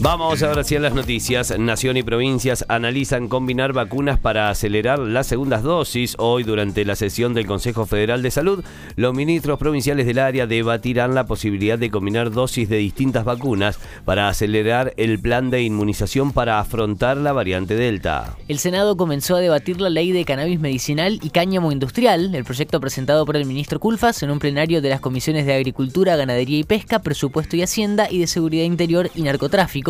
Vamos 0.00 0.44
ahora 0.44 0.62
sí 0.62 0.76
a 0.76 0.80
las 0.80 0.94
noticias. 0.94 1.58
Nación 1.58 1.96
y 1.96 2.04
provincias 2.04 2.64
analizan 2.68 3.26
combinar 3.26 3.72
vacunas 3.72 4.20
para 4.20 4.48
acelerar 4.48 5.00
las 5.00 5.26
segundas 5.26 5.64
dosis. 5.64 6.14
Hoy, 6.20 6.44
durante 6.44 6.84
la 6.84 6.94
sesión 6.94 7.34
del 7.34 7.48
Consejo 7.48 7.84
Federal 7.84 8.22
de 8.22 8.30
Salud, 8.30 8.64
los 8.94 9.12
ministros 9.12 9.58
provinciales 9.58 10.06
del 10.06 10.20
área 10.20 10.46
debatirán 10.46 11.16
la 11.16 11.26
posibilidad 11.26 11.80
de 11.80 11.90
combinar 11.90 12.30
dosis 12.30 12.68
de 12.68 12.76
distintas 12.76 13.24
vacunas 13.24 13.80
para 14.04 14.28
acelerar 14.28 14.94
el 14.96 15.18
plan 15.18 15.50
de 15.50 15.62
inmunización 15.62 16.32
para 16.32 16.60
afrontar 16.60 17.16
la 17.16 17.32
variante 17.32 17.74
Delta. 17.74 18.36
El 18.46 18.60
Senado 18.60 18.96
comenzó 18.96 19.34
a 19.34 19.40
debatir 19.40 19.80
la 19.80 19.90
ley 19.90 20.12
de 20.12 20.24
cannabis 20.24 20.60
medicinal 20.60 21.18
y 21.24 21.30
cáñamo 21.30 21.72
industrial, 21.72 22.32
el 22.36 22.44
proyecto 22.44 22.80
presentado 22.80 23.26
por 23.26 23.36
el 23.36 23.46
ministro 23.46 23.80
Culfas 23.80 24.22
en 24.22 24.30
un 24.30 24.38
plenario 24.38 24.80
de 24.80 24.90
las 24.90 25.00
comisiones 25.00 25.44
de 25.44 25.54
Agricultura, 25.54 26.14
Ganadería 26.14 26.60
y 26.60 26.64
Pesca, 26.64 27.00
Presupuesto 27.00 27.56
y 27.56 27.62
Hacienda 27.62 28.06
y 28.08 28.20
de 28.20 28.28
Seguridad 28.28 28.64
Interior 28.64 29.10
y 29.16 29.22
Narcotráfico 29.22 29.87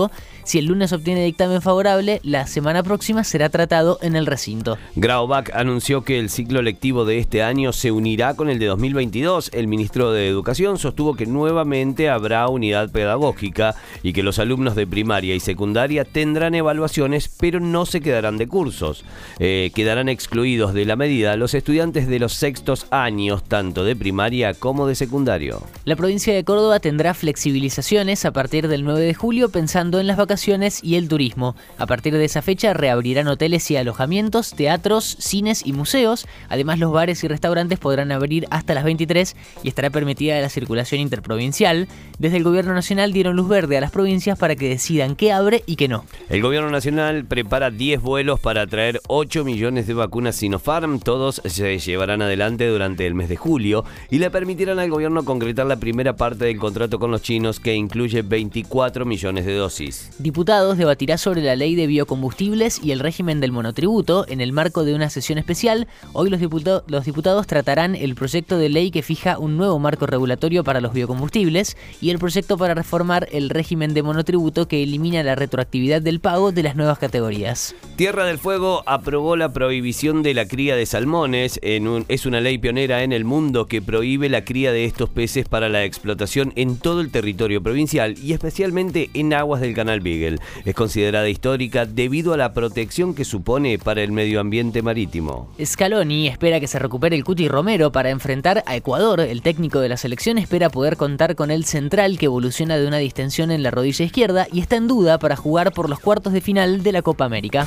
si 0.48 0.58
el 0.58 0.64
lunes 0.64 0.94
obtiene 0.94 1.24
dictamen 1.24 1.60
favorable, 1.60 2.20
la 2.22 2.46
semana 2.46 2.82
próxima 2.82 3.22
será 3.22 3.50
tratado 3.50 3.98
en 4.00 4.16
el 4.16 4.24
recinto. 4.24 4.78
Graubach 4.96 5.50
anunció 5.54 6.04
que 6.04 6.18
el 6.18 6.30
ciclo 6.30 6.62
lectivo 6.62 7.04
de 7.04 7.18
este 7.18 7.42
año 7.42 7.72
se 7.72 7.92
unirá 7.92 8.34
con 8.34 8.48
el 8.48 8.58
de 8.58 8.64
2022. 8.64 9.50
El 9.52 9.68
ministro 9.68 10.10
de 10.10 10.28
Educación 10.28 10.78
sostuvo 10.78 11.14
que 11.14 11.26
nuevamente 11.26 12.08
habrá 12.08 12.48
unidad 12.48 12.90
pedagógica 12.90 13.74
y 14.02 14.12
que 14.12 14.22
los 14.22 14.38
alumnos 14.38 14.74
de 14.74 14.86
primaria 14.86 15.34
y 15.34 15.40
secundaria 15.40 16.04
tendrán 16.04 16.54
evaluaciones, 16.54 17.28
pero 17.38 17.60
no 17.60 17.84
se 17.84 18.00
quedarán 18.00 18.38
de 18.38 18.48
cursos. 18.48 19.04
Eh, 19.38 19.70
quedarán 19.74 20.08
excluidos 20.08 20.74
de 20.74 20.84
la 20.84 20.96
medida 20.96 21.36
los 21.36 21.54
estudiantes 21.54 22.08
de 22.08 22.18
los 22.18 22.34
sextos 22.34 22.86
años, 22.90 23.44
tanto 23.44 23.84
de 23.84 23.96
primaria 23.96 24.54
como 24.54 24.86
de 24.86 24.94
secundario. 24.94 25.62
La 25.84 25.96
provincia 25.96 26.34
de 26.34 26.44
Córdoba 26.44 26.80
tendrá 26.80 27.14
flexibilizaciones 27.14 28.24
a 28.24 28.32
partir 28.32 28.68
del 28.68 28.84
9 28.84 29.00
de 29.00 29.14
julio 29.14 29.48
pensando 29.48 29.87
en 29.98 30.06
las 30.06 30.18
vacaciones 30.18 30.84
y 30.84 30.96
el 30.96 31.08
turismo. 31.08 31.56
A 31.78 31.86
partir 31.86 32.12
de 32.12 32.24
esa 32.24 32.42
fecha 32.42 32.74
reabrirán 32.74 33.28
hoteles 33.28 33.70
y 33.70 33.76
alojamientos, 33.76 34.52
teatros, 34.52 35.16
cines 35.18 35.64
y 35.64 35.72
museos. 35.72 36.26
Además, 36.50 36.78
los 36.78 36.92
bares 36.92 37.24
y 37.24 37.28
restaurantes 37.28 37.78
podrán 37.78 38.12
abrir 38.12 38.46
hasta 38.50 38.74
las 38.74 38.84
23 38.84 39.34
y 39.62 39.68
estará 39.68 39.88
permitida 39.88 40.38
la 40.40 40.50
circulación 40.50 41.00
interprovincial. 41.00 41.88
Desde 42.18 42.36
el 42.36 42.44
Gobierno 42.44 42.74
Nacional 42.74 43.12
dieron 43.14 43.36
luz 43.36 43.48
verde 43.48 43.78
a 43.78 43.80
las 43.80 43.90
provincias 43.90 44.38
para 44.38 44.56
que 44.56 44.68
decidan 44.68 45.16
qué 45.16 45.32
abre 45.32 45.62
y 45.64 45.76
qué 45.76 45.88
no. 45.88 46.04
El 46.28 46.42
Gobierno 46.42 46.70
Nacional 46.70 47.24
prepara 47.24 47.70
10 47.70 48.02
vuelos 48.02 48.40
para 48.40 48.66
traer 48.66 49.00
8 49.08 49.44
millones 49.44 49.86
de 49.86 49.94
vacunas 49.94 50.36
Sinopharm. 50.36 51.00
Todos 51.00 51.40
se 51.44 51.78
llevarán 51.78 52.20
adelante 52.20 52.66
durante 52.66 53.06
el 53.06 53.14
mes 53.14 53.28
de 53.28 53.36
julio 53.36 53.84
y 54.10 54.18
le 54.18 54.30
permitirán 54.30 54.78
al 54.78 54.90
gobierno 54.90 55.24
concretar 55.24 55.66
la 55.66 55.76
primera 55.76 56.16
parte 56.16 56.46
del 56.46 56.58
contrato 56.58 56.98
con 56.98 57.10
los 57.10 57.22
chinos 57.22 57.60
que 57.60 57.74
incluye 57.74 58.22
24 58.22 59.04
millones 59.04 59.46
de 59.46 59.54
dosis. 59.54 59.77
Diputados 60.18 60.76
debatirá 60.76 61.18
sobre 61.18 61.40
la 61.40 61.54
ley 61.54 61.76
de 61.76 61.86
biocombustibles 61.86 62.80
y 62.82 62.90
el 62.90 62.98
régimen 62.98 63.38
del 63.38 63.52
monotributo 63.52 64.26
en 64.28 64.40
el 64.40 64.52
marco 64.52 64.84
de 64.84 64.94
una 64.94 65.08
sesión 65.08 65.38
especial. 65.38 65.86
Hoy 66.12 66.30
los, 66.30 66.40
los 66.86 67.04
diputados 67.04 67.46
tratarán 67.46 67.94
el 67.94 68.16
proyecto 68.16 68.58
de 68.58 68.70
ley 68.70 68.90
que 68.90 69.02
fija 69.02 69.38
un 69.38 69.56
nuevo 69.56 69.78
marco 69.78 70.06
regulatorio 70.06 70.64
para 70.64 70.80
los 70.80 70.92
biocombustibles 70.92 71.76
y 72.00 72.10
el 72.10 72.18
proyecto 72.18 72.58
para 72.58 72.74
reformar 72.74 73.28
el 73.30 73.50
régimen 73.50 73.94
de 73.94 74.02
monotributo 74.02 74.66
que 74.66 74.82
elimina 74.82 75.22
la 75.22 75.36
retroactividad 75.36 76.02
del 76.02 76.18
pago 76.18 76.50
de 76.50 76.64
las 76.64 76.74
nuevas 76.74 76.98
categorías. 76.98 77.76
Tierra 77.94 78.24
del 78.24 78.38
Fuego 78.38 78.82
aprobó 78.86 79.36
la 79.36 79.52
prohibición 79.52 80.22
de 80.22 80.34
la 80.34 80.46
cría 80.48 80.74
de 80.74 80.86
salmones. 80.86 81.60
es 81.62 82.26
una 82.26 82.40
ley 82.40 82.58
pionera 82.58 83.04
en 83.04 83.12
el 83.12 83.24
mundo 83.24 83.66
que 83.66 83.80
prohíbe 83.80 84.28
la 84.28 84.44
cría 84.44 84.72
de 84.72 84.84
estos 84.84 85.08
peces 85.08 85.48
para 85.48 85.68
la 85.68 85.84
explotación 85.84 86.52
en 86.56 86.78
todo 86.78 87.00
el 87.00 87.12
territorio 87.12 87.62
provincial 87.62 88.16
y 88.20 88.32
especialmente 88.32 89.10
en 89.14 89.32
aguas 89.34 89.60
de 89.60 89.67
el 89.68 89.74
canal 89.74 90.00
Beagle. 90.00 90.38
Es 90.64 90.74
considerada 90.74 91.28
histórica 91.28 91.86
debido 91.86 92.32
a 92.32 92.36
la 92.36 92.52
protección 92.52 93.14
que 93.14 93.24
supone 93.24 93.78
para 93.78 94.02
el 94.02 94.12
medio 94.12 94.40
ambiente 94.40 94.82
marítimo. 94.82 95.52
Scaloni 95.64 96.26
espera 96.28 96.60
que 96.60 96.66
se 96.66 96.78
recupere 96.78 97.16
el 97.16 97.24
Cuti 97.24 97.48
Romero 97.48 97.92
para 97.92 98.10
enfrentar 98.10 98.62
a 98.66 98.76
Ecuador. 98.76 99.20
El 99.20 99.42
técnico 99.42 99.80
de 99.80 99.88
la 99.88 99.96
selección 99.96 100.38
espera 100.38 100.70
poder 100.70 100.96
contar 100.96 101.36
con 101.36 101.50
el 101.50 101.64
central 101.64 102.18
que 102.18 102.26
evoluciona 102.26 102.76
de 102.76 102.86
una 102.86 102.98
distensión 102.98 103.50
en 103.50 103.62
la 103.62 103.70
rodilla 103.70 104.04
izquierda 104.04 104.46
y 104.52 104.60
está 104.60 104.76
en 104.76 104.88
duda 104.88 105.18
para 105.18 105.36
jugar 105.36 105.72
por 105.72 105.88
los 105.88 106.00
cuartos 106.00 106.32
de 106.32 106.40
final 106.40 106.82
de 106.82 106.92
la 106.92 107.02
Copa 107.02 107.24
América. 107.24 107.66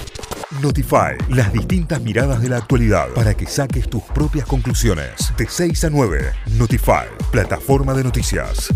Notify, 0.60 1.16
las 1.30 1.54
distintas 1.54 2.02
miradas 2.02 2.42
de 2.42 2.50
la 2.50 2.58
actualidad 2.58 3.10
para 3.16 3.34
que 3.34 3.46
saques 3.46 3.90
tus 3.90 4.04
propias 4.04 4.46
conclusiones. 4.46 5.34
De 5.38 5.48
6 5.48 5.86
a 5.86 5.90
9, 5.90 6.34
Notify, 6.58 7.08
plataforma 7.32 7.94
de 7.94 8.04
noticias. 8.04 8.70